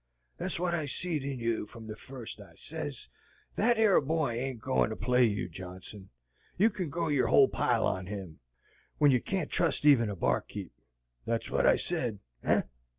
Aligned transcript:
Thet's 0.39 0.57
wot 0.59 0.73
I 0.73 0.87
seed 0.87 1.23
in 1.23 1.37
you 1.37 1.67
from 1.67 1.85
the 1.85 1.95
first. 1.95 2.41
I 2.41 2.55
sez, 2.55 3.07
'Thet 3.55 3.77
'ere 3.77 4.01
boy 4.01 4.31
ain't 4.31 4.59
goin' 4.59 4.89
to 4.89 4.95
play 4.95 5.25
you, 5.25 5.47
Johnson! 5.47 6.09
You 6.57 6.71
can 6.71 6.89
go 6.89 7.07
your 7.07 7.27
whole 7.27 7.47
pile 7.47 7.85
on 7.85 8.07
him, 8.07 8.39
when 8.97 9.11
you 9.11 9.21
can't 9.21 9.51
trust 9.51 9.85
even 9.85 10.09
a 10.09 10.15
bar 10.15 10.41
keep.' 10.41 10.73
Thet's 11.27 11.51
wot 11.51 11.67
I 11.67 11.75
said. 11.75 12.17
Eh?" 12.43 12.63